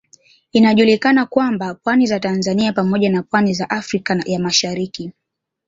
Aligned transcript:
Inajulikana 0.51 1.25
kwamba 1.25 1.73
pwani 1.75 2.05
za 2.07 2.19
Tanzania 2.19 2.73
pamoja 2.73 3.09
na 3.09 3.23
pwani 3.23 3.53
za 3.53 3.69
Afrika 3.69 4.23
ya 4.25 4.39
Mashariki 4.39 5.11